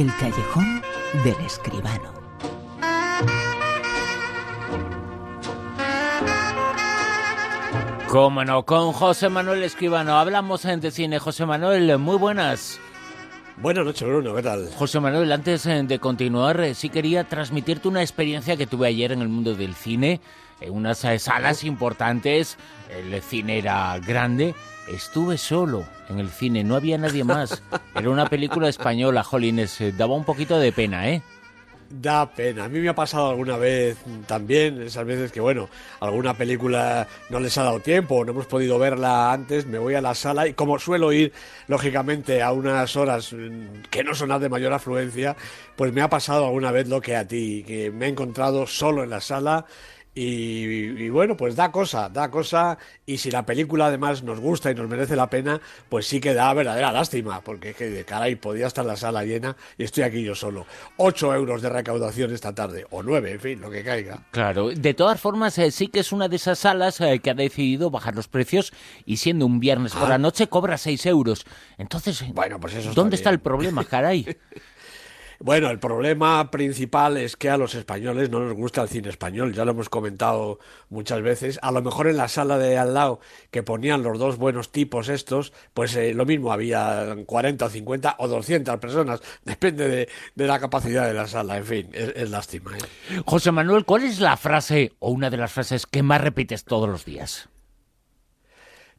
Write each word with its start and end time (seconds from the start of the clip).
El 0.00 0.10
callejón 0.16 0.82
del 1.24 1.36
escribano. 1.44 2.14
Cómo 8.08 8.42
no, 8.46 8.64
con 8.64 8.94
José 8.94 9.28
Manuel 9.28 9.62
Escribano. 9.62 10.18
Hablamos 10.18 10.62
de 10.62 10.90
cine. 10.90 11.18
José 11.18 11.44
Manuel, 11.44 11.98
muy 11.98 12.16
buenas. 12.16 12.80
Buenas 13.62 13.84
noches, 13.84 14.08
Bruno, 14.08 14.34
¿qué 14.34 14.42
tal? 14.42 14.70
José 14.74 15.00
Manuel, 15.00 15.30
antes 15.30 15.66
eh, 15.66 15.82
de 15.82 15.98
continuar, 15.98 16.58
eh, 16.62 16.74
sí 16.74 16.88
quería 16.88 17.24
transmitirte 17.24 17.88
una 17.88 18.00
experiencia 18.00 18.56
que 18.56 18.66
tuve 18.66 18.88
ayer 18.88 19.12
en 19.12 19.20
el 19.20 19.28
mundo 19.28 19.54
del 19.54 19.74
cine, 19.74 20.22
en 20.62 20.72
unas 20.72 21.04
eh, 21.04 21.18
salas 21.18 21.62
importantes, 21.64 22.56
el 22.88 23.20
cine 23.20 23.58
era 23.58 23.98
grande, 23.98 24.54
estuve 24.88 25.36
solo 25.36 25.84
en 26.08 26.20
el 26.20 26.30
cine, 26.30 26.64
no 26.64 26.74
había 26.74 26.96
nadie 26.96 27.22
más. 27.22 27.62
Era 27.94 28.08
una 28.08 28.30
película 28.30 28.66
española, 28.66 29.22
Jolines, 29.22 29.78
daba 29.98 30.14
un 30.14 30.24
poquito 30.24 30.58
de 30.58 30.72
pena, 30.72 31.10
¿eh? 31.10 31.22
Da 31.92 32.24
pena. 32.24 32.66
A 32.66 32.68
mí 32.68 32.78
me 32.78 32.88
ha 32.88 32.94
pasado 32.94 33.30
alguna 33.30 33.56
vez 33.56 33.96
también, 34.28 34.80
esas 34.80 35.04
veces 35.04 35.32
que, 35.32 35.40
bueno, 35.40 35.68
alguna 35.98 36.34
película 36.34 37.08
no 37.30 37.40
les 37.40 37.58
ha 37.58 37.64
dado 37.64 37.80
tiempo, 37.80 38.24
no 38.24 38.30
hemos 38.30 38.46
podido 38.46 38.78
verla 38.78 39.32
antes, 39.32 39.66
me 39.66 39.76
voy 39.76 39.96
a 39.96 40.00
la 40.00 40.14
sala 40.14 40.46
y 40.46 40.54
como 40.54 40.78
suelo 40.78 41.12
ir, 41.12 41.32
lógicamente, 41.66 42.42
a 42.42 42.52
unas 42.52 42.94
horas 42.94 43.34
que 43.90 44.04
no 44.04 44.14
son 44.14 44.28
las 44.28 44.40
de 44.40 44.48
mayor 44.48 44.72
afluencia, 44.72 45.36
pues 45.74 45.92
me 45.92 46.00
ha 46.00 46.08
pasado 46.08 46.46
alguna 46.46 46.70
vez 46.70 46.86
lo 46.88 47.00
que 47.00 47.16
a 47.16 47.26
ti, 47.26 47.64
que 47.66 47.90
me 47.90 48.06
he 48.06 48.08
encontrado 48.10 48.68
solo 48.68 49.02
en 49.02 49.10
la 49.10 49.20
sala 49.20 49.66
y, 50.12 51.08
bueno, 51.08 51.36
pues 51.36 51.54
da 51.54 51.70
cosa, 51.70 52.08
da 52.08 52.30
cosa. 52.30 52.78
Y 53.06 53.18
si 53.18 53.30
la 53.30 53.46
película 53.46 53.86
además 53.86 54.22
nos 54.22 54.40
gusta 54.40 54.70
y 54.70 54.74
nos 54.74 54.88
merece 54.88 55.14
la 55.14 55.30
pena, 55.30 55.60
pues 55.88 56.06
sí 56.06 56.20
que 56.20 56.34
da 56.34 56.52
verdadera 56.52 56.90
lástima, 56.90 57.40
porque 57.42 57.70
es 57.70 57.76
que 57.76 57.90
de 57.90 58.04
caray, 58.04 58.34
podía 58.34 58.66
estar 58.66 58.84
la 58.84 58.96
sala 58.96 59.24
llena 59.24 59.56
y 59.78 59.84
estoy 59.84 60.02
aquí 60.02 60.22
yo 60.22 60.34
solo. 60.34 60.66
Ocho 60.96 61.32
euros 61.34 61.62
de 61.62 61.68
recaudación 61.68 62.32
esta 62.34 62.54
tarde, 62.54 62.86
o 62.90 63.02
nueve, 63.02 63.32
en 63.32 63.40
fin, 63.40 63.60
lo 63.60 63.70
que 63.70 63.84
caiga. 63.84 64.26
Claro, 64.32 64.70
de 64.70 64.94
todas 64.94 65.20
formas, 65.20 65.56
eh, 65.58 65.70
sí 65.70 65.88
que 65.88 66.00
es 66.00 66.12
una 66.12 66.28
de 66.28 66.36
esas 66.36 66.58
salas 66.58 67.00
eh, 67.00 67.20
que 67.20 67.30
ha 67.30 67.34
decidido 67.34 67.90
bajar 67.90 68.16
los 68.16 68.28
precios 68.28 68.72
y 69.06 69.18
siendo 69.18 69.46
un 69.46 69.60
viernes 69.60 69.92
por 69.92 70.08
la 70.08 70.16
ah. 70.16 70.18
noche 70.18 70.48
cobra 70.48 70.76
seis 70.76 71.06
euros. 71.06 71.46
Entonces, 71.78 72.24
bueno, 72.32 72.58
pues 72.58 72.74
eso 72.74 72.92
¿dónde 72.94 73.16
está 73.16 73.30
el 73.30 73.40
problema, 73.40 73.84
caray? 73.84 74.26
Bueno, 75.42 75.70
el 75.70 75.78
problema 75.78 76.50
principal 76.50 77.16
es 77.16 77.34
que 77.34 77.48
a 77.48 77.56
los 77.56 77.74
españoles 77.74 78.28
no 78.28 78.40
nos 78.40 78.52
gusta 78.52 78.82
el 78.82 78.90
cine 78.90 79.08
español, 79.08 79.54
ya 79.54 79.64
lo 79.64 79.70
hemos 79.70 79.88
comentado 79.88 80.58
muchas 80.90 81.22
veces. 81.22 81.58
A 81.62 81.72
lo 81.72 81.80
mejor 81.80 82.08
en 82.08 82.18
la 82.18 82.28
sala 82.28 82.58
de 82.58 82.76
al 82.76 82.92
lado 82.92 83.20
que 83.50 83.62
ponían 83.62 84.02
los 84.02 84.18
dos 84.18 84.36
buenos 84.36 84.70
tipos 84.70 85.08
estos, 85.08 85.54
pues 85.72 85.96
eh, 85.96 86.12
lo 86.12 86.26
mismo, 86.26 86.52
había 86.52 87.16
40 87.24 87.64
o 87.64 87.70
50 87.70 88.16
o 88.18 88.28
200 88.28 88.78
personas, 88.78 89.22
depende 89.46 90.08
de, 90.34 90.46
la 90.46 90.60
capacidad 90.60 91.06
de 91.06 91.14
la 91.14 91.26
sala, 91.26 91.56
en 91.56 91.64
fin, 91.64 91.88
es, 91.94 92.28
lástima. 92.28 92.76
¿eh? 92.76 93.22
José 93.24 93.50
Manuel, 93.50 93.86
¿cuál 93.86 94.04
es 94.04 94.20
la 94.20 94.36
frase 94.36 94.92
o 94.98 95.10
una 95.10 95.30
de 95.30 95.38
las 95.38 95.50
frases 95.50 95.86
que 95.86 96.02
más 96.02 96.20
repites 96.20 96.64
todos 96.64 96.86
los 96.86 97.06
días? 97.06 97.48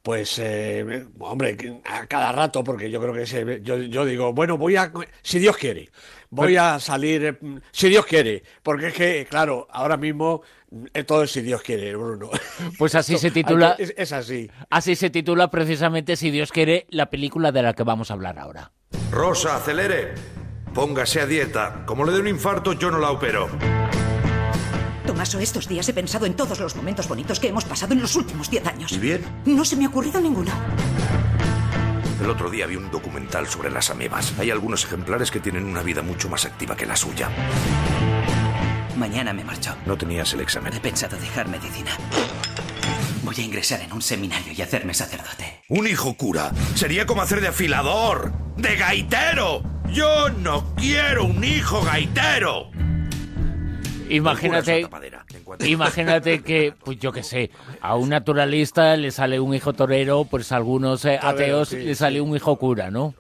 Pues 0.01 0.39
eh, 0.39 1.05
hombre, 1.19 1.81
a 1.85 2.07
cada 2.07 2.31
rato, 2.31 2.63
porque 2.63 2.89
yo 2.89 2.99
creo 2.99 3.13
que 3.13 3.61
yo, 3.61 3.77
yo, 3.77 4.05
digo, 4.05 4.33
bueno, 4.33 4.57
voy 4.57 4.75
a, 4.75 4.91
si 5.21 5.39
Dios 5.39 5.57
quiere, 5.57 5.89
voy 6.29 6.57
a 6.57 6.79
salir, 6.79 7.25
eh, 7.25 7.37
si 7.71 7.89
Dios 7.89 8.05
quiere, 8.05 8.43
porque 8.63 8.87
es 8.87 8.93
que, 8.93 9.27
claro, 9.29 9.67
ahora 9.71 9.97
mismo 9.97 10.41
eh, 10.93 11.03
todo 11.03 11.23
es 11.23 11.31
si 11.31 11.41
Dios 11.41 11.61
quiere, 11.61 11.95
Bruno. 11.95 12.29
Pues 12.77 12.95
así 12.95 13.17
se 13.17 13.31
titula. 13.31 13.75
Es, 13.77 14.11
así. 14.11 14.49
Así 14.69 14.95
se 14.95 15.09
titula 15.09 15.49
precisamente, 15.51 16.15
si 16.15 16.31
Dios 16.31 16.51
quiere, 16.51 16.87
la 16.89 17.09
película 17.09 17.51
de 17.51 17.61
la 17.61 17.73
que 17.73 17.83
vamos 17.83 18.09
a 18.09 18.13
hablar 18.13 18.39
ahora. 18.39 18.71
Rosa, 19.11 19.57
acelere. 19.57 20.13
Póngase 20.73 21.19
a 21.19 21.25
dieta. 21.25 21.83
Como 21.85 22.05
le 22.05 22.13
dé 22.13 22.19
un 22.19 22.27
infarto, 22.29 22.73
yo 22.73 22.89
no 22.89 22.97
la 22.97 23.11
opero. 23.11 23.49
Tomaso, 25.21 25.39
estos 25.39 25.67
días 25.67 25.87
he 25.87 25.93
pensado 25.93 26.25
en 26.25 26.33
todos 26.33 26.59
los 26.59 26.75
momentos 26.75 27.07
bonitos 27.07 27.39
que 27.39 27.47
hemos 27.47 27.63
pasado 27.63 27.93
en 27.93 28.01
los 28.01 28.15
últimos 28.15 28.49
diez 28.49 28.65
años. 28.65 28.91
¿Y 28.91 28.97
bien? 28.97 29.23
No 29.45 29.63
se 29.63 29.75
me 29.75 29.85
ha 29.85 29.87
ocurrido 29.87 30.19
ninguno. 30.19 30.49
El 32.19 32.27
otro 32.27 32.49
día 32.49 32.65
vi 32.65 32.75
un 32.75 32.89
documental 32.89 33.45
sobre 33.45 33.69
las 33.69 33.91
amebas. 33.91 34.33
Hay 34.39 34.49
algunos 34.49 34.83
ejemplares 34.83 35.29
que 35.29 35.39
tienen 35.39 35.65
una 35.65 35.83
vida 35.83 36.01
mucho 36.01 36.27
más 36.27 36.45
activa 36.45 36.75
que 36.75 36.87
la 36.87 36.95
suya. 36.95 37.29
Mañana 38.97 39.31
me 39.31 39.43
marcho. 39.43 39.75
No 39.85 39.95
tenías 39.95 40.33
el 40.33 40.41
examen. 40.41 40.73
He 40.73 40.79
pensado 40.79 41.15
dejar 41.17 41.47
medicina. 41.47 41.91
Voy 43.21 43.35
a 43.37 43.41
ingresar 43.43 43.81
en 43.81 43.93
un 43.93 44.01
seminario 44.01 44.53
y 44.53 44.61
hacerme 44.63 44.95
sacerdote. 44.95 45.61
Un 45.69 45.85
hijo 45.85 46.15
cura. 46.17 46.51
Sería 46.73 47.05
como 47.05 47.21
hacer 47.21 47.41
de 47.41 47.49
afilador. 47.49 48.33
¡De 48.57 48.75
gaitero! 48.75 49.61
Yo 49.93 50.29
no 50.29 50.73
quiero 50.75 51.25
un 51.25 51.43
hijo 51.43 51.83
gaitero. 51.83 52.70
Imagínate, 54.11 54.87
imagínate 55.65 56.41
que, 56.41 56.73
pues 56.83 56.99
yo 56.99 57.11
qué 57.11 57.23
sé, 57.23 57.49
a 57.81 57.95
un 57.95 58.09
naturalista 58.09 58.97
le 58.97 59.11
sale 59.11 59.39
un 59.39 59.53
hijo 59.53 59.73
torero, 59.73 60.25
pues 60.25 60.51
a 60.51 60.57
algunos 60.57 61.05
eh, 61.05 61.17
ateos 61.21 61.71
le 61.71 61.95
sale 61.95 62.19
un 62.19 62.35
hijo 62.35 62.57
cura, 62.57 62.91
¿no? 62.91 63.15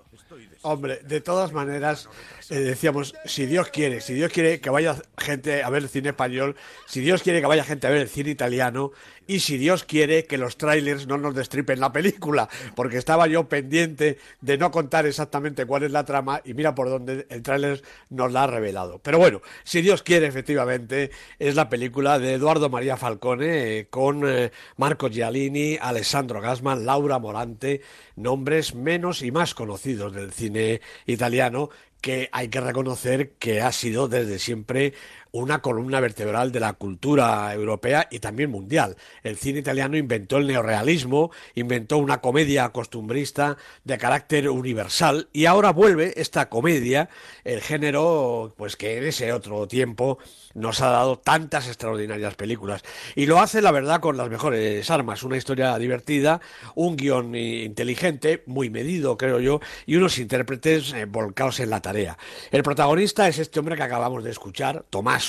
Hombre, 0.63 0.99
de 1.03 1.21
todas 1.21 1.53
maneras, 1.53 2.07
eh, 2.51 2.59
decíamos, 2.59 3.15
si 3.23 3.45
Dios 3.45 3.69
quiere, 3.69 4.01
si 4.01 4.13
Dios 4.13 4.29
quiere 4.29 4.59
que 4.59 4.69
vaya 4.69 4.97
gente 5.17 5.63
a 5.63 5.69
ver 5.69 5.83
el 5.83 5.89
cine 5.89 6.09
español, 6.09 6.57
si 6.85 6.99
Dios 6.99 7.23
quiere 7.23 7.39
que 7.39 7.47
vaya 7.47 7.63
gente 7.63 7.87
a 7.87 7.89
ver 7.89 8.01
el 8.01 8.09
cine 8.09 8.29
italiano, 8.29 8.91
y 9.25 9.39
si 9.39 9.57
Dios 9.57 9.85
quiere 9.85 10.25
que 10.25 10.37
los 10.37 10.57
trailers 10.57 11.07
no 11.07 11.17
nos 11.17 11.33
destripen 11.33 11.79
la 11.79 11.93
película, 11.93 12.49
porque 12.75 12.97
estaba 12.97 13.27
yo 13.27 13.47
pendiente 13.47 14.17
de 14.41 14.57
no 14.57 14.69
contar 14.69 15.05
exactamente 15.05 15.65
cuál 15.65 15.83
es 15.83 15.91
la 15.91 16.03
trama, 16.03 16.41
y 16.43 16.53
mira 16.53 16.75
por 16.75 16.89
dónde 16.89 17.25
el 17.29 17.41
tráiler 17.41 17.81
nos 18.09 18.33
la 18.33 18.43
ha 18.43 18.47
revelado. 18.47 18.99
Pero 18.99 19.17
bueno, 19.17 19.41
si 19.63 19.81
Dios 19.81 20.03
quiere, 20.03 20.27
efectivamente, 20.27 21.11
es 21.39 21.55
la 21.55 21.69
película 21.69 22.19
de 22.19 22.33
Eduardo 22.33 22.69
María 22.69 22.97
Falcone, 22.97 23.77
eh, 23.77 23.87
con 23.89 24.27
eh, 24.27 24.51
Marco 24.75 25.09
Gialini, 25.09 25.77
Alessandro 25.81 26.41
Gasman, 26.41 26.85
Laura 26.85 27.17
Morante, 27.17 27.79
nombres 28.17 28.75
menos 28.75 29.21
y 29.21 29.31
más 29.31 29.55
conocidos 29.55 30.13
del 30.13 30.33
cine 30.33 30.81
italiano, 31.05 31.69
que 32.01 32.29
hay 32.31 32.49
que 32.49 32.59
reconocer 32.59 33.33
que 33.33 33.61
ha 33.61 33.71
sido 33.71 34.07
desde 34.07 34.39
siempre 34.39 34.93
una 35.31 35.61
columna 35.61 35.99
vertebral 35.99 36.51
de 36.51 36.59
la 36.59 36.73
cultura 36.73 37.53
europea 37.53 38.07
y 38.11 38.19
también 38.19 38.51
mundial. 38.51 38.97
El 39.23 39.37
cine 39.37 39.59
italiano 39.59 39.97
inventó 39.97 40.37
el 40.37 40.47
neorealismo, 40.47 41.31
inventó 41.55 41.97
una 41.97 42.19
comedia 42.19 42.69
costumbrista 42.69 43.57
de 43.83 43.97
carácter 43.97 44.49
universal 44.49 45.29
y 45.31 45.45
ahora 45.45 45.71
vuelve 45.71 46.13
esta 46.19 46.49
comedia, 46.49 47.09
el 47.43 47.61
género 47.61 48.53
pues 48.57 48.75
que 48.75 48.97
en 48.97 49.05
ese 49.05 49.31
otro 49.31 49.67
tiempo 49.67 50.17
nos 50.53 50.81
ha 50.81 50.89
dado 50.89 51.17
tantas 51.17 51.67
extraordinarias 51.67 52.35
películas 52.35 52.83
y 53.15 53.25
lo 53.25 53.39
hace 53.39 53.61
la 53.61 53.71
verdad 53.71 54.01
con 54.01 54.17
las 54.17 54.29
mejores 54.29 54.89
armas, 54.89 55.23
una 55.23 55.37
historia 55.37 55.77
divertida, 55.77 56.41
un 56.75 56.97
guion 56.97 57.35
inteligente, 57.35 58.43
muy 58.47 58.69
medido 58.69 59.17
creo 59.17 59.39
yo 59.39 59.61
y 59.85 59.95
unos 59.95 60.17
intérpretes 60.17 60.91
eh, 60.93 61.05
volcados 61.05 61.61
en 61.61 61.69
la 61.69 61.81
tarea. 61.81 62.17
El 62.51 62.63
protagonista 62.63 63.29
es 63.29 63.39
este 63.39 63.59
hombre 63.59 63.77
que 63.77 63.83
acabamos 63.83 64.23
de 64.25 64.31
escuchar, 64.31 64.83
Tomás 64.89 65.20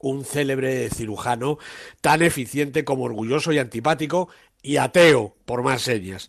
un 0.00 0.24
célebre 0.24 0.88
cirujano 0.90 1.58
tan 2.00 2.22
eficiente 2.22 2.84
como 2.84 3.04
orgulloso 3.04 3.52
y 3.52 3.58
antipático 3.58 4.28
y 4.62 4.76
ateo, 4.76 5.36
por 5.44 5.62
más 5.62 5.82
señas. 5.82 6.28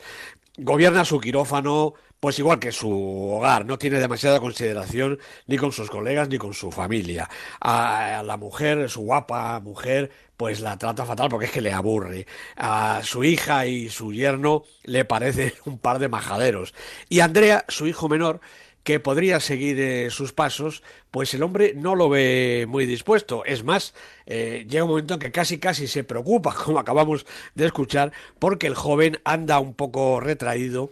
Gobierna 0.57 1.05
su 1.05 1.19
quirófano, 1.19 1.93
pues 2.19 2.37
igual 2.37 2.59
que 2.59 2.71
su 2.71 2.91
hogar, 2.91 3.65
no 3.65 3.77
tiene 3.77 3.99
demasiada 3.99 4.39
consideración 4.39 5.19
ni 5.47 5.57
con 5.57 5.71
sus 5.71 5.89
colegas 5.89 6.29
ni 6.29 6.37
con 6.37 6.53
su 6.53 6.71
familia. 6.71 7.29
A 7.59 8.21
la 8.25 8.37
mujer, 8.37 8.89
su 8.89 9.01
guapa 9.01 9.59
mujer, 9.59 10.11
pues 10.37 10.59
la 10.59 10.77
trata 10.77 11.05
fatal 11.05 11.29
porque 11.29 11.47
es 11.47 11.51
que 11.51 11.61
le 11.61 11.73
aburre. 11.73 12.27
A 12.57 13.01
su 13.03 13.23
hija 13.23 13.65
y 13.65 13.89
su 13.89 14.13
yerno 14.13 14.63
le 14.83 15.05
parecen 15.05 15.53
un 15.65 15.79
par 15.79 15.99
de 15.99 16.09
majaderos. 16.09 16.73
Y 17.09 17.21
Andrea, 17.21 17.65
su 17.69 17.87
hijo 17.87 18.07
menor, 18.07 18.41
que 18.83 18.99
podría 18.99 19.39
seguir 19.39 19.79
eh, 19.79 20.09
sus 20.09 20.33
pasos, 20.33 20.83
pues 21.11 21.33
el 21.33 21.43
hombre 21.43 21.73
no 21.75 21.95
lo 21.95 22.09
ve 22.09 22.65
muy 22.67 22.85
dispuesto. 22.85 23.45
Es 23.45 23.63
más, 23.63 23.93
eh, 24.25 24.65
llega 24.69 24.83
un 24.83 24.89
momento 24.89 25.15
en 25.15 25.19
que 25.19 25.31
casi 25.31 25.59
casi 25.59 25.87
se 25.87 26.03
preocupa, 26.03 26.53
como 26.65 26.79
acabamos 26.79 27.25
de 27.55 27.65
escuchar, 27.65 28.11
porque 28.39 28.67
el 28.67 28.75
joven 28.75 29.19
anda 29.23 29.59
un 29.59 29.73
poco 29.73 30.19
retraído, 30.19 30.91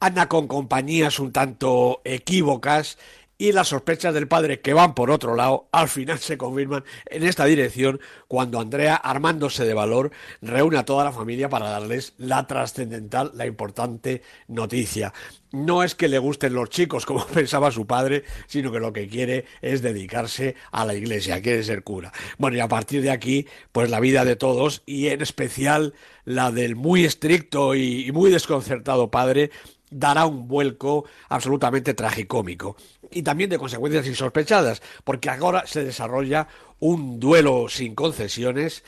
anda 0.00 0.28
con 0.28 0.46
compañías 0.46 1.18
un 1.18 1.32
tanto 1.32 2.00
equívocas 2.04 2.98
y 3.38 3.52
las 3.52 3.68
sospechas 3.68 4.12
del 4.12 4.26
padre 4.26 4.60
que 4.60 4.74
van 4.74 4.94
por 4.94 5.12
otro 5.12 5.36
lado 5.36 5.68
al 5.70 5.88
final 5.88 6.18
se 6.18 6.36
confirman 6.36 6.84
en 7.06 7.22
esta 7.22 7.44
dirección 7.44 8.00
cuando 8.26 8.58
Andrea, 8.58 8.96
armándose 8.96 9.64
de 9.64 9.74
valor, 9.74 10.10
reúne 10.42 10.76
a 10.78 10.84
toda 10.84 11.04
la 11.04 11.12
familia 11.12 11.48
para 11.48 11.70
darles 11.70 12.14
la 12.18 12.46
trascendental, 12.48 13.30
la 13.34 13.46
importante 13.46 14.22
noticia. 14.48 15.14
No 15.52 15.82
es 15.82 15.94
que 15.94 16.08
le 16.08 16.18
gusten 16.18 16.52
los 16.52 16.68
chicos 16.68 17.06
como 17.06 17.24
pensaba 17.32 17.70
su 17.70 17.86
padre, 17.86 18.24
sino 18.48 18.72
que 18.72 18.80
lo 18.80 18.92
que 18.92 19.08
quiere 19.08 19.44
es 19.62 19.82
dedicarse 19.82 20.56
a 20.72 20.84
la 20.84 20.94
iglesia, 20.94 21.40
quiere 21.40 21.62
ser 21.62 21.84
cura. 21.84 22.12
Bueno, 22.38 22.56
y 22.56 22.60
a 22.60 22.68
partir 22.68 23.02
de 23.02 23.12
aquí, 23.12 23.46
pues 23.70 23.88
la 23.88 24.00
vida 24.00 24.24
de 24.24 24.34
todos 24.36 24.82
y 24.84 25.08
en 25.08 25.22
especial 25.22 25.94
la 26.24 26.50
del 26.50 26.74
muy 26.74 27.04
estricto 27.04 27.76
y 27.76 28.10
muy 28.12 28.30
desconcertado 28.30 29.10
padre 29.10 29.50
dará 29.90 30.26
un 30.26 30.48
vuelco 30.48 31.04
absolutamente 31.28 31.94
tragicómico 31.94 32.76
y 33.10 33.22
también 33.22 33.50
de 33.50 33.58
consecuencias 33.58 34.06
insospechadas, 34.06 34.82
porque 35.04 35.30
ahora 35.30 35.66
se 35.66 35.84
desarrolla 35.84 36.48
un 36.80 37.18
duelo 37.18 37.68
sin 37.68 37.94
concesiones 37.94 38.84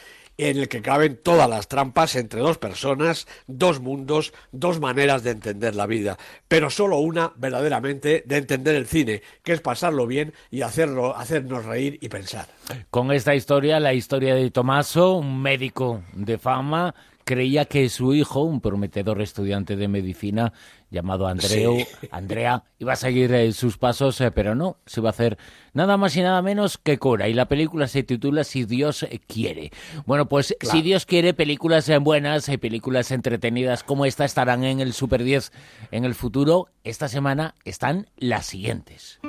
en 0.49 0.57
el 0.57 0.69
que 0.69 0.81
caben 0.81 1.19
todas 1.23 1.51
las 1.51 1.69
trampas 1.69 2.17
entre 2.17 2.41
dos 2.41 2.57
personas, 2.57 3.27
dos 3.47 3.81
mundos, 3.81 4.33
dos 4.53 4.81
maneras 4.81 5.23
de 5.23 5.33
entender 5.33 5.75
la 5.75 5.87
vida, 5.87 6.19
pero 6.49 6.71
solo 6.71 6.99
una 6.99 7.33
verdaderamente 7.37 8.23
de 8.25 8.37
entender 8.39 8.75
el 8.75 8.87
cine, 8.87 9.23
que 9.43 9.53
es 9.53 9.61
pasarlo 9.61 10.07
bien 10.07 10.33
y 10.51 10.63
hacerlo, 10.63 11.15
hacernos 11.15 11.67
reír 11.67 11.99
y 12.01 12.09
pensar. 12.09 12.47
Con 12.91 13.13
esta 13.13 13.35
historia, 13.35 13.81
la 13.81 13.93
historia 13.93 14.35
de 14.35 14.51
Tomaso, 14.51 15.13
un 15.13 15.43
médico 15.43 16.03
de 16.15 16.39
fama, 16.39 16.95
creía 17.31 17.65
que 17.65 17.89
su 17.89 18.13
hijo, 18.13 18.43
un 18.43 18.61
prometedor 18.61 19.23
estudiante 19.23 19.77
de 19.77 19.87
medicina 19.87 20.53
llamado 20.91 21.29
Andreu, 21.29 21.77
Andrea, 22.11 22.65
iba 22.81 22.95
a 22.95 22.97
seguir 22.97 23.33
eh, 23.33 23.53
sus 23.53 23.79
pasos, 23.79 24.21
eh, 24.21 24.33
pero 24.33 24.57
no, 24.57 24.79
se 24.85 25.01
va 25.01 25.11
a 25.11 25.13
hacer 25.13 25.39
nada 25.73 25.97
más 25.97 26.17
y 26.17 26.23
nada 26.23 26.43
menos 26.43 26.77
que 26.77 26.99
Cora. 26.99 27.29
Y 27.29 27.35
la 27.35 27.47
película 27.47 27.87
se 27.87 28.03
titula 28.03 28.43
Si 28.43 28.65
Dios 28.65 29.07
quiere. 29.29 29.71
Bueno, 30.07 30.27
pues 30.27 30.57
si 30.61 30.83
Dios 30.83 31.07
quiere, 31.07 31.33
películas 31.33 31.89
eh, 31.89 31.99
buenas 31.99 32.49
y 32.49 32.57
películas 32.57 33.13
entretenidas 33.13 33.85
como 33.85 34.07
esta 34.07 34.25
estarán 34.25 34.65
en 34.65 34.81
el 34.81 34.93
Super 34.93 35.23
10 35.23 35.53
en 35.93 36.05
el 36.05 36.17
futuro. 36.17 36.67
Esta 36.83 37.07
semana 37.07 37.55
están 37.65 38.09
las 38.17 38.47
siguientes. 38.47 39.21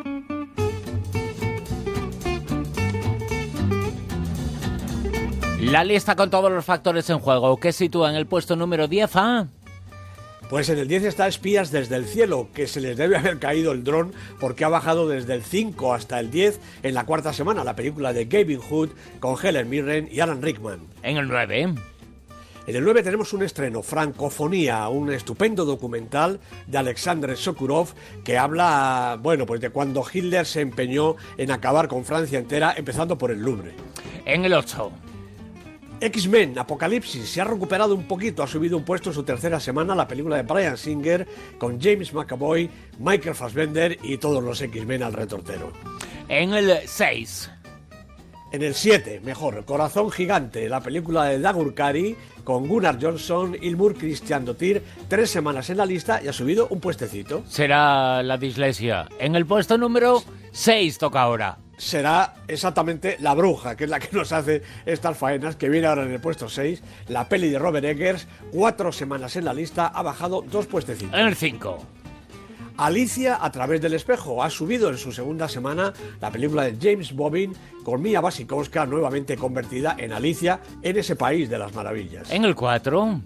La 5.62 5.84
lista 5.84 6.16
con 6.16 6.31
todos 6.31 6.52
los 6.52 6.66
factores 6.66 7.08
en 7.12 7.19
juego, 7.19 7.58
que 7.58 7.72
sitúa 7.72 8.10
en 8.10 8.16
el 8.16 8.25
puesto 8.25 8.56
número 8.56 8.88
10 8.88 9.16
a... 9.16 9.48
Pues 10.50 10.68
en 10.69 10.80
el 10.80 10.88
10 10.88 11.04
está 11.04 11.28
Espías 11.28 11.69
desde 11.69 11.98
el 11.98 12.06
cielo, 12.06 12.50
que 12.52 12.66
se 12.66 12.81
les 12.81 12.98
debe 12.98 13.16
haber 13.16 13.38
caído 13.38 13.72
el 13.72 13.84
dron 13.84 14.12
porque 14.40 14.66
ha 14.66 14.69
bajado 14.69 15.08
desde 15.08 15.36
el 15.36 15.44
5 15.44 15.94
hasta 15.94 16.19
el 16.19 16.31
10 16.31 16.60
en 16.81 16.96
la 16.96 17.06
cuarta 17.06 17.31
semana, 17.31 17.63
la 17.63 17.75
película 17.75 18.12
de 18.12 18.25
Gavin 18.25 18.60
Hood 18.60 18.90
con 19.19 19.36
Helen 19.42 19.69
Mirren 19.69 20.10
y 20.12 20.19
Alan 20.19 20.42
Rickman. 20.42 20.80
En 21.04 21.18
el 21.18 21.28
9. 21.28 21.75
En 22.68 22.75
el 22.75 22.84
9 22.84 23.04
tenemos 23.04 23.31
un 23.31 23.44
estreno, 23.44 23.84
Francofonía, 23.84 24.90
un 24.90 25.12
estupendo 25.12 25.63
documental 25.63 26.40
de 26.66 26.80
Alexander 26.80 27.38
Sokurov 27.38 27.90
que 28.24 28.40
habla, 28.40 29.19
bueno, 29.22 29.46
pues 29.46 29.62
de 29.62 29.69
cuando 29.69 30.04
Hitler 30.12 30.48
se 30.48 30.62
empeñó 30.62 31.18
en 31.38 31.52
acabar 31.52 31.88
con 31.88 32.04
Francia 32.04 32.40
entera, 32.40 32.74
empezando 32.75 33.16
por 33.16 33.30
el 33.30 33.42
Louvre. 33.42 33.74
En 34.25 34.44
el 34.44 34.54
8. 34.54 35.11
X-Men, 36.01 36.57
Apocalipsis, 36.57 37.30
se 37.30 37.42
ha 37.42 37.44
recuperado 37.44 37.94
un 37.94 38.07
poquito, 38.07 38.42
ha 38.42 38.48
subido 38.48 38.75
un 38.75 38.83
puesto 38.83 39.12
en 39.12 39.13
su 39.13 39.24
tercera 39.24 39.59
semana 39.59 39.94
la 39.94 40.07
película 40.07 40.36
de 40.36 40.42
Brian 40.42 40.75
Singer 40.75 41.27
con 41.59 41.80
James 41.80 42.12
McAvoy, 42.12 42.68
Michael 42.98 43.36
Fassbender 43.36 44.00
y 44.01 44.18
todos 44.18 44.44
los 44.44 44.59
X-Men 44.59 45.03
al 45.03 45.13
retortero. 45.13 45.71
En 46.27 46.56
el 46.56 46.80
6. 46.86 47.51
En 48.51 48.63
el 48.63 48.74
7, 48.74 49.21
mejor, 49.24 49.63
Corazón 49.63 50.09
Gigante, 50.09 50.68
la 50.68 50.81
película 50.81 51.25
de 51.25 51.39
Dagur 51.39 51.75
Kari 51.75 52.15
con 52.44 52.68
Gunnar 52.68 52.98
Johnson, 53.00 53.56
Ilmur 53.62 53.95
Christian 53.95 54.44
Dotir, 54.44 54.83
tres 55.07 55.30
semanas 55.30 55.69
en 55.69 55.77
la 55.77 55.86
lista 55.86 56.19
y 56.21 56.27
ha 56.27 56.33
subido 56.33 56.68
un 56.71 56.80
puestecito. 56.80 57.44
Será 57.48 58.24
la 58.24 58.38
dislexia. 58.38 59.07
En 59.19 59.36
el 59.36 59.45
puesto 59.45 59.77
número 59.77 60.24
6 60.51 60.98
toca 60.98 61.21
ahora 61.21 61.59
será 61.81 62.36
exactamente 62.48 63.18
La 63.19 63.33
Bruja, 63.33 63.75
que 63.75 63.86
es 63.86 63.89
la 63.89 64.00
que 64.00 64.16
nos 64.16 64.31
hace 64.31 64.62
estas 64.86 65.18
faenas, 65.18 65.56
que 65.56 65.68
viene 65.68 65.88
ahora 65.88 66.04
en 66.04 66.12
el 66.12 66.22
puesto 66.22 66.48
6. 66.48 66.81
La 67.07 67.28
peli 67.28 67.50
de 67.50 67.57
Robert 67.57 67.86
Eggers, 67.86 68.28
cuatro 68.51 68.92
semanas 68.92 69.36
en 69.36 69.45
la 69.45 69.54
lista, 69.54 69.88
ha 69.88 70.04
bajado 70.04 70.44
dos 70.44 70.68
puestecitos. 70.68 71.19
En 71.19 71.28
el 71.28 71.36
5. 71.36 71.80
Alicia 72.78 73.44
a 73.44 73.51
través 73.51 73.81
del 73.81 73.94
espejo 73.94 74.44
ha 74.44 74.50
subido 74.50 74.89
en 74.89 74.98
su 74.98 75.12
segunda 75.12 75.48
semana 75.48 75.94
la 76.19 76.31
película 76.31 76.63
de 76.63 76.78
James 76.80 77.13
Bobbin 77.13 77.54
con 77.84 78.01
Mia 78.01 78.22
Wasikowska 78.22 78.86
nuevamente 78.86 79.36
convertida 79.36 79.95
en 79.98 80.13
Alicia 80.13 80.62
en 80.81 80.98
ese 80.98 81.16
país 81.16 81.50
de 81.50 81.60
las 81.60 81.74
maravillas. 81.74 82.31
En 82.31 82.45
el 82.45 82.56
4. 82.56 83.22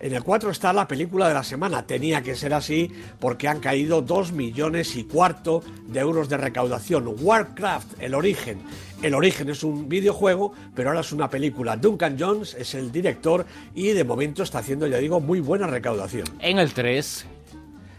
En 0.00 0.14
el 0.14 0.22
4 0.22 0.50
está 0.50 0.72
la 0.72 0.86
película 0.86 1.28
de 1.28 1.34
la 1.34 1.42
semana. 1.42 1.86
Tenía 1.86 2.22
que 2.22 2.36
ser 2.36 2.54
así 2.54 2.90
porque 3.18 3.48
han 3.48 3.60
caído 3.60 4.02
2 4.02 4.32
millones 4.32 4.96
y 4.96 5.04
cuarto 5.04 5.62
de 5.86 6.00
euros 6.00 6.28
de 6.28 6.36
recaudación. 6.36 7.14
Warcraft, 7.20 8.00
el 8.00 8.14
origen. 8.14 8.58
El 9.02 9.14
origen 9.14 9.48
es 9.48 9.62
un 9.62 9.88
videojuego, 9.88 10.52
pero 10.74 10.90
ahora 10.90 11.00
es 11.00 11.12
una 11.12 11.30
película. 11.30 11.76
Duncan 11.76 12.16
Jones 12.18 12.54
es 12.54 12.74
el 12.74 12.90
director 12.90 13.46
y 13.74 13.88
de 13.88 14.04
momento 14.04 14.42
está 14.42 14.58
haciendo, 14.58 14.86
ya 14.86 14.98
digo, 14.98 15.20
muy 15.20 15.40
buena 15.40 15.66
recaudación. 15.66 16.26
En 16.40 16.58
el 16.58 16.72
3. 16.72 17.26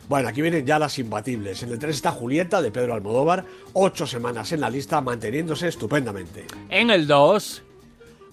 Bueno, 0.09 0.27
aquí 0.27 0.41
vienen 0.41 0.65
ya 0.65 0.79
las 0.79 0.97
imbatibles. 0.97 1.61
En 1.63 1.71
el 1.71 1.79
3 1.79 1.95
está 1.95 2.11
Julieta 2.11 2.61
de 2.61 2.71
Pedro 2.71 2.95
Almodóvar, 2.95 3.45
ocho 3.73 4.07
semanas 4.07 4.51
en 4.51 4.61
la 4.61 4.69
lista, 4.69 4.99
manteniéndose 5.01 5.67
estupendamente. 5.67 6.45
En 6.69 6.89
el 6.89 7.05
2. 7.07 7.63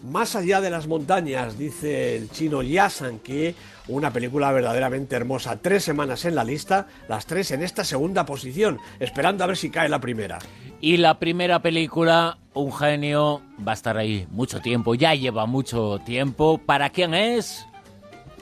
Más 0.03 0.37
allá 0.37 0.61
de 0.61 0.71
las 0.71 0.87
montañas, 0.87 1.59
dice 1.59 2.17
el 2.17 2.31
chino 2.31 2.63
Yasan, 2.63 3.19
que 3.19 3.55
una 3.89 4.13
película 4.13 4.53
verdaderamente 4.53 5.17
hermosa. 5.17 5.57
Tres 5.57 5.85
semanas 5.85 6.25
en 6.25 6.35
la 6.35 6.45
lista, 6.45 6.87
las 7.09 7.27
tres 7.27 7.51
en 7.51 7.63
esta 7.63 7.85
segunda 7.85 8.27
posición, 8.27 8.79
esperando 9.01 9.45
a 9.45 9.47
ver 9.47 9.57
si 9.57 9.71
cae 9.71 9.89
la 9.89 10.01
primera. 10.01 10.39
Y 10.81 10.99
la 10.99 11.19
primera 11.19 11.61
película, 11.61 12.39
un 12.55 12.73
genio, 12.73 13.43
va 13.67 13.73
a 13.73 13.75
estar 13.75 13.97
ahí 13.97 14.27
mucho 14.31 14.61
tiempo, 14.61 14.95
ya 14.95 15.15
lleva 15.15 15.47
mucho 15.47 15.99
tiempo. 16.05 16.59
¿Para 16.59 16.91
quién 16.91 17.15
es? 17.15 17.67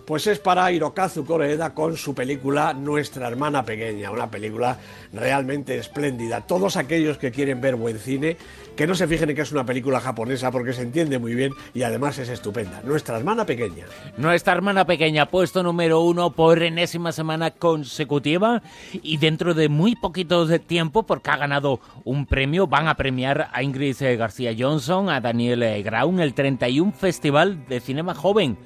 Pues 0.05 0.27
es 0.27 0.39
para 0.39 0.71
Hirokazu 0.71 1.25
Koreeda 1.25 1.73
con 1.73 1.97
su 1.97 2.15
película 2.15 2.75
Nuestra 2.75 3.27
hermana 3.27 3.65
pequeña, 3.65 4.11
una 4.11 4.31
película 4.31 4.77
realmente 5.15 5.79
espléndida. 5.79 6.43
Todos 6.43 6.77
aquellos 6.77 7.17
que 7.17 7.31
quieren 7.31 7.63
ver 7.63 7.77
buen 7.77 7.99
cine, 7.99 8.37
que 8.77 8.87
no 8.87 8.95
se 8.95 9.09
fijen 9.09 9.31
en 9.31 9.37
que 9.37 9.43
es 9.43 9.53
una 9.53 9.65
película 9.65 10.01
japonesa 10.01 10.51
porque 10.51 10.75
se 10.75 10.83
entiende 10.83 11.19
muy 11.19 11.35
bien 11.35 11.53
y 11.73 11.85
además 11.85 12.19
es 12.19 12.29
estupenda. 12.29 12.83
Nuestra 12.85 13.17
hermana 13.17 13.47
pequeña. 13.47 13.87
Nuestra 14.19 14.53
hermana 14.53 14.85
pequeña, 14.85 15.25
puesto 15.31 15.63
número 15.63 16.01
uno 16.01 16.33
por 16.33 16.63
enésima 16.63 17.11
semana 17.11 17.53
consecutiva 17.53 18.63
y 18.93 19.17
dentro 19.17 19.55
de 19.55 19.71
muy 19.71 19.97
poquito 19.97 20.45
de 20.45 20.59
tiempo, 20.59 21.05
porque 21.05 21.31
ha 21.31 21.39
ganado 21.39 21.81
un 22.05 22.27
premio, 22.27 22.67
van 22.67 22.89
a 22.89 22.97
premiar 22.97 23.49
a 23.55 23.63
Ingrid 23.63 23.97
García 24.19 24.55
Johnson, 24.59 25.09
a 25.09 25.23
Daniel 25.23 25.83
Graun, 25.83 26.21
el 26.21 26.35
31 26.35 26.93
Festival 26.93 27.67
de 27.69 27.81
Cinema 27.81 28.15
Joven 28.15 28.59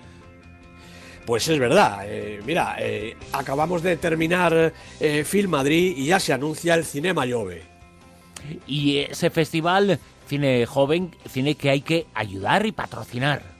pues 1.28 1.46
es 1.46 1.58
verdad. 1.58 2.06
Eh, 2.06 2.40
mira, 2.46 2.76
eh, 2.78 3.14
acabamos 3.32 3.82
de 3.82 3.98
terminar 3.98 4.72
eh, 4.98 5.24
Film 5.24 5.50
Madrid 5.50 5.92
y 5.94 6.06
ya 6.06 6.18
se 6.20 6.32
anuncia 6.32 6.72
el 6.72 6.86
Cinema 6.86 7.26
Llove. 7.26 7.64
Y 8.66 9.00
ese 9.00 9.28
festival, 9.28 9.98
cine 10.26 10.64
joven, 10.64 11.14
cine 11.28 11.54
que 11.54 11.68
hay 11.68 11.82
que 11.82 12.06
ayudar 12.14 12.64
y 12.64 12.72
patrocinar. 12.72 13.57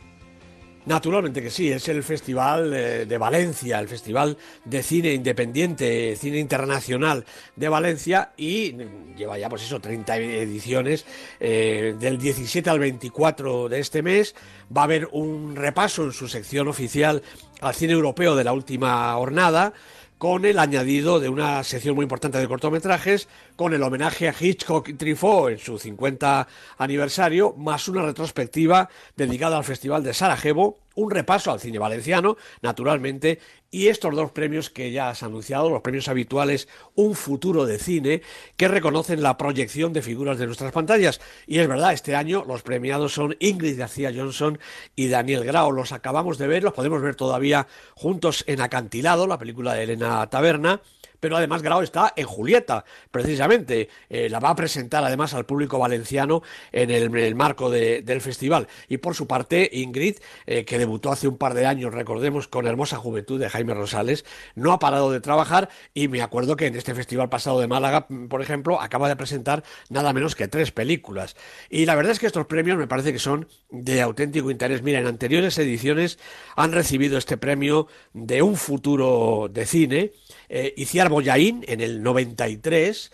Naturalmente 0.88 1.42
que 1.42 1.50
sí, 1.50 1.70
es 1.70 1.86
el 1.88 2.02
Festival 2.02 2.70
de 2.70 3.18
Valencia, 3.18 3.78
el 3.78 3.88
Festival 3.88 4.38
de 4.64 4.82
Cine 4.82 5.12
Independiente, 5.12 6.16
Cine 6.16 6.38
Internacional 6.38 7.26
de 7.56 7.68
Valencia 7.68 8.32
y 8.38 8.74
lleva 9.14 9.36
ya 9.38 9.50
pues 9.50 9.64
eso, 9.64 9.80
30 9.80 10.16
ediciones 10.16 11.04
del 11.38 12.18
17 12.18 12.70
al 12.70 12.78
24 12.78 13.68
de 13.68 13.80
este 13.80 14.00
mes. 14.00 14.34
Va 14.74 14.80
a 14.80 14.84
haber 14.84 15.10
un 15.12 15.56
repaso 15.56 16.04
en 16.04 16.12
su 16.12 16.26
sección 16.26 16.68
oficial 16.68 17.22
al 17.60 17.74
cine 17.74 17.92
europeo 17.92 18.34
de 18.34 18.44
la 18.44 18.54
última 18.54 19.12
jornada 19.12 19.74
con 20.16 20.46
el 20.46 20.58
añadido 20.58 21.20
de 21.20 21.28
una 21.28 21.62
sección 21.64 21.94
muy 21.94 22.02
importante 22.02 22.38
de 22.38 22.48
cortometrajes, 22.48 23.28
con 23.58 23.74
el 23.74 23.82
homenaje 23.82 24.28
a 24.28 24.34
Hitchcock 24.38 24.88
y 24.88 24.94
Truffaut 24.94 25.50
en 25.50 25.58
su 25.58 25.80
50 25.80 26.46
aniversario, 26.78 27.54
más 27.58 27.88
una 27.88 28.02
retrospectiva 28.02 28.88
dedicada 29.16 29.56
al 29.56 29.64
Festival 29.64 30.04
de 30.04 30.14
Sarajevo, 30.14 30.78
un 30.94 31.10
repaso 31.10 31.50
al 31.50 31.58
cine 31.58 31.80
valenciano, 31.80 32.36
naturalmente, 32.62 33.40
y 33.72 33.88
estos 33.88 34.14
dos 34.14 34.30
premios 34.30 34.70
que 34.70 34.92
ya 34.92 35.10
has 35.10 35.24
anunciado, 35.24 35.70
los 35.70 35.82
premios 35.82 36.06
habituales 36.06 36.68
Un 36.94 37.16
futuro 37.16 37.66
de 37.66 37.80
cine, 37.80 38.22
que 38.56 38.68
reconocen 38.68 39.24
la 39.24 39.36
proyección 39.36 39.92
de 39.92 40.02
figuras 40.02 40.38
de 40.38 40.46
nuestras 40.46 40.70
pantallas. 40.70 41.20
Y 41.48 41.58
es 41.58 41.66
verdad, 41.66 41.92
este 41.92 42.14
año 42.14 42.44
los 42.46 42.62
premiados 42.62 43.12
son 43.12 43.34
Ingrid 43.40 43.76
García 43.76 44.12
Johnson 44.14 44.60
y 44.94 45.08
Daniel 45.08 45.44
Grau. 45.44 45.72
Los 45.72 45.90
acabamos 45.90 46.38
de 46.38 46.46
ver, 46.46 46.62
los 46.62 46.74
podemos 46.74 47.02
ver 47.02 47.16
todavía 47.16 47.66
juntos 47.96 48.44
en 48.46 48.60
Acantilado, 48.60 49.26
la 49.26 49.38
película 49.38 49.74
de 49.74 49.82
Elena 49.82 50.24
Taberna 50.30 50.80
pero 51.20 51.36
además 51.36 51.62
Grau 51.62 51.82
está 51.82 52.12
en 52.16 52.26
Julieta, 52.26 52.84
precisamente. 53.10 53.88
Eh, 54.08 54.28
la 54.28 54.40
va 54.40 54.50
a 54.50 54.56
presentar 54.56 55.04
además 55.04 55.34
al 55.34 55.46
público 55.46 55.78
valenciano 55.78 56.42
en 56.72 56.90
el, 56.90 57.34
marco 57.34 57.70
del 57.70 58.20
festival. 58.20 58.68
Y 58.88 58.98
por 58.98 59.14
su 59.14 59.26
parte, 59.26 59.68
Ingrid, 59.72 60.16
eh, 60.46 60.64
que 60.64 60.78
debutó 60.78 61.10
hace 61.10 61.28
un 61.28 61.38
par 61.38 61.54
de 61.54 61.66
años, 61.66 61.92
recordemos, 61.92 62.48
con 62.48 62.66
Hermosa 62.66 62.96
Juventud 62.96 63.38
de 63.40 63.50
Jaime 63.50 63.74
Rosales, 63.74 64.24
no 64.54 64.72
ha 64.72 64.78
parado 64.78 65.10
de 65.10 65.20
trabajar 65.20 65.68
y 65.94 66.08
me 66.08 66.22
acuerdo 66.22 66.56
que 66.56 66.66
en 66.66 66.76
este 66.76 66.94
festival 66.94 67.28
pasado 67.28 67.60
de 67.60 67.66
Málaga, 67.66 68.06
por 68.28 68.42
ejemplo, 68.42 68.80
acaba 68.80 69.08
de 69.08 69.16
presentar 69.16 69.62
nada 69.88 70.12
menos 70.12 70.34
que 70.34 70.48
tres 70.48 70.72
películas. 70.72 71.36
Y 71.70 71.86
la 71.86 71.94
verdad 71.94 72.12
es 72.12 72.18
que 72.18 72.26
estos 72.26 72.46
premios 72.46 72.78
me 72.78 72.86
parece 72.86 73.12
que 73.12 73.18
son 73.18 73.48
de 73.70 74.00
auténtico 74.02 74.50
interés. 74.50 74.82
Mira, 74.82 74.98
en 74.98 75.06
anteriores 75.06 75.58
ediciones 75.58 76.18
han 76.56 76.72
recibido 76.72 77.18
este 77.18 77.36
premio 77.36 77.88
de 78.12 78.42
un 78.42 78.56
futuro 78.56 79.48
de 79.50 79.66
cine, 79.66 80.12
eh, 80.48 80.74
Iciar 81.08 81.10
Boyaín 81.10 81.64
en 81.68 81.80
el 81.80 82.02
93, 82.02 83.10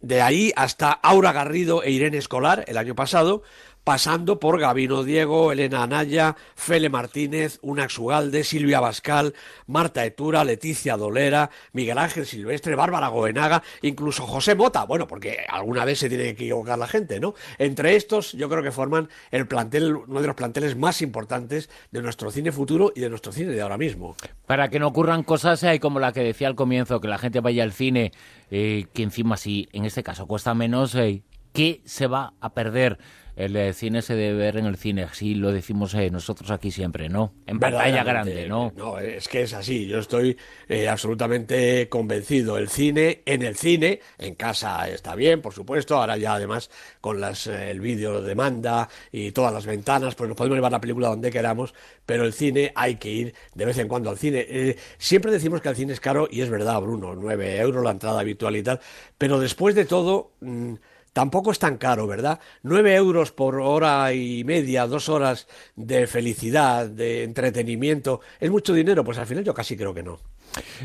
de 0.00 0.20
ahí 0.20 0.52
hasta 0.56 0.90
Aura 0.90 1.32
Garrido 1.32 1.82
e 1.82 1.90
Irene 1.92 2.18
Escolar 2.18 2.64
el 2.66 2.76
año 2.76 2.94
pasado, 2.96 3.42
pasando 3.86 4.40
por 4.40 4.58
Gabino 4.58 5.04
Diego, 5.04 5.52
Elena 5.52 5.84
Anaya, 5.84 6.34
Fele 6.56 6.88
Martínez, 6.88 7.60
Unax 7.62 7.96
Ugalde, 8.00 8.42
Silvia 8.42 8.80
Bascal, 8.80 9.32
Marta 9.68 10.04
Etura, 10.04 10.42
Leticia 10.42 10.96
Dolera, 10.96 11.50
Miguel 11.72 11.96
Ángel 11.96 12.26
Silvestre, 12.26 12.74
Bárbara 12.74 13.06
Goenaga, 13.06 13.62
incluso 13.82 14.26
José 14.26 14.56
Mota, 14.56 14.82
bueno, 14.86 15.06
porque 15.06 15.46
alguna 15.48 15.84
vez 15.84 16.00
se 16.00 16.08
tiene 16.08 16.24
que 16.24 16.46
equivocar 16.46 16.76
la 16.76 16.88
gente, 16.88 17.20
¿no? 17.20 17.34
Entre 17.58 17.94
estos, 17.94 18.32
yo 18.32 18.48
creo 18.48 18.60
que 18.60 18.72
forman 18.72 19.08
el 19.30 19.46
plantel, 19.46 19.94
uno 19.94 20.20
de 20.20 20.26
los 20.26 20.34
planteles 20.34 20.74
más 20.74 21.00
importantes 21.00 21.70
de 21.92 22.02
nuestro 22.02 22.32
cine 22.32 22.50
futuro 22.50 22.92
y 22.92 22.98
de 22.98 23.08
nuestro 23.08 23.30
cine 23.30 23.52
de 23.52 23.62
ahora 23.62 23.78
mismo. 23.78 24.16
Para 24.46 24.68
que 24.68 24.80
no 24.80 24.88
ocurran 24.88 25.22
cosas 25.22 25.62
hay 25.62 25.78
como 25.78 26.00
la 26.00 26.12
que 26.12 26.24
decía 26.24 26.48
al 26.48 26.56
comienzo, 26.56 27.00
que 27.00 27.06
la 27.06 27.18
gente 27.18 27.38
vaya 27.38 27.62
al 27.62 27.72
cine, 27.72 28.10
eh, 28.50 28.86
que 28.92 29.04
encima 29.04 29.36
sí, 29.36 29.68
en 29.70 29.84
este 29.84 30.02
caso 30.02 30.26
cuesta 30.26 30.54
menos, 30.54 30.96
eh, 30.96 31.22
¿qué 31.52 31.82
se 31.84 32.08
va 32.08 32.32
a 32.40 32.52
perder? 32.52 32.98
El 33.36 33.54
eh, 33.54 33.74
cine 33.74 34.00
se 34.00 34.14
debe 34.14 34.38
ver 34.38 34.56
en 34.56 34.64
el 34.64 34.78
cine, 34.78 35.02
así 35.02 35.34
lo 35.34 35.52
decimos 35.52 35.92
eh, 35.94 36.10
nosotros 36.10 36.50
aquí 36.50 36.70
siempre, 36.70 37.10
¿no? 37.10 37.34
En 37.46 37.60
pantalla 37.60 38.02
grande, 38.02 38.48
¿no? 38.48 38.72
No, 38.74 38.98
es 38.98 39.28
que 39.28 39.42
es 39.42 39.52
así, 39.52 39.86
yo 39.86 39.98
estoy 39.98 40.38
eh, 40.68 40.88
absolutamente 40.88 41.86
convencido. 41.90 42.56
El 42.56 42.70
cine, 42.70 43.22
en 43.26 43.42
el 43.42 43.56
cine, 43.56 44.00
en 44.18 44.34
casa 44.36 44.88
está 44.88 45.14
bien, 45.14 45.42
por 45.42 45.52
supuesto, 45.52 45.96
ahora 45.96 46.16
ya 46.16 46.34
además 46.34 46.70
con 47.02 47.20
las, 47.20 47.46
el 47.46 47.80
vídeo 47.80 48.22
demanda 48.22 48.88
y 49.12 49.32
todas 49.32 49.52
las 49.52 49.66
ventanas, 49.66 50.14
pues 50.14 50.28
nos 50.28 50.36
podemos 50.36 50.56
llevar 50.56 50.72
la 50.72 50.80
película 50.80 51.08
donde 51.08 51.30
queramos, 51.30 51.74
pero 52.06 52.24
el 52.24 52.32
cine 52.32 52.72
hay 52.74 52.96
que 52.96 53.10
ir 53.10 53.34
de 53.54 53.66
vez 53.66 53.76
en 53.76 53.86
cuando 53.86 54.08
al 54.08 54.16
cine. 54.16 54.76
siempre 54.96 55.30
decimos 55.30 55.60
que 55.60 55.68
el 55.68 55.76
cine 55.76 55.92
es 55.92 56.00
caro 56.00 56.26
y 56.30 56.40
es 56.40 56.48
verdad, 56.48 56.80
Bruno, 56.80 57.14
9 57.14 57.58
euros 57.58 57.84
la 57.84 57.90
entrada 57.90 58.20
habitual 58.20 58.56
y 58.56 58.62
tal, 58.62 58.80
pero 59.18 59.38
después 59.38 59.74
de 59.74 59.84
todo... 59.84 60.32
Mm, 60.40 60.76
tampoco 61.16 61.50
es 61.50 61.58
tan 61.58 61.78
caro, 61.78 62.06
¿verdad? 62.06 62.40
Nueve 62.62 62.94
euros 62.94 63.32
por 63.32 63.58
hora 63.58 64.12
y 64.12 64.44
media, 64.44 64.86
dos 64.86 65.08
horas 65.08 65.48
de 65.74 66.06
felicidad, 66.06 66.90
de 66.90 67.24
entretenimiento, 67.24 68.20
¿es 68.38 68.50
mucho 68.50 68.74
dinero? 68.74 69.02
Pues 69.02 69.16
al 69.16 69.24
final 69.24 69.42
yo 69.42 69.54
casi 69.54 69.78
creo 69.78 69.94
que 69.94 70.02
no. 70.02 70.18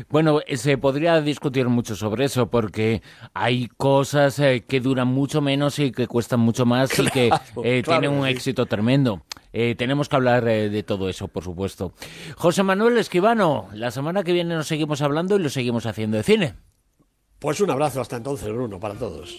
Bueno, 0.08 0.40
eh, 0.46 0.56
se 0.56 0.78
podría 0.78 1.20
discutir 1.20 1.68
mucho 1.68 1.94
sobre 1.96 2.24
eso 2.24 2.48
porque 2.48 3.02
hay 3.34 3.68
cosas 3.76 4.38
eh, 4.38 4.64
que 4.66 4.80
duran 4.80 5.08
mucho 5.08 5.42
menos 5.42 5.78
y 5.78 5.92
que 5.92 6.06
cuestan 6.06 6.40
mucho 6.40 6.64
más 6.64 6.98
y 6.98 7.04
que 7.08 7.28
eh, 7.62 7.82
tienen 7.84 8.12
un 8.12 8.26
éxito 8.26 8.64
tremendo. 8.64 9.26
tenemos 9.52 10.08
que 10.08 10.16
hablar 10.16 10.44
de 10.46 10.82
todo 10.82 11.10
eso, 11.10 11.28
por 11.28 11.44
supuesto. 11.44 11.92
José 12.38 12.62
Manuel 12.62 12.96
Esquivano, 12.96 13.68
la 13.74 13.90
semana 13.90 14.24
que 14.24 14.32
viene 14.32 14.54
nos 14.54 14.66
seguimos 14.66 15.02
hablando 15.02 15.36
y 15.36 15.40
lo 15.40 15.50
seguimos 15.50 15.84
haciendo 15.84 16.16
de 16.16 16.22
cine. 16.22 16.54
Pues 17.38 17.60
un 17.60 17.68
abrazo 17.68 18.00
hasta 18.00 18.16
entonces, 18.16 18.50
Bruno, 18.50 18.80
para 18.80 18.94
todos. 18.94 19.38